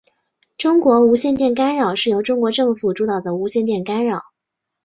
[0.57, 4.23] 中国无线电干扰是由中国政府主导的无线电干扰。